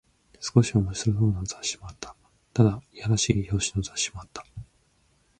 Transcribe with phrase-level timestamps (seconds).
[0.39, 2.15] 少し面白そうな雑誌もあった。
[2.55, 4.43] ただ、いやらしい表紙の雑誌もあった。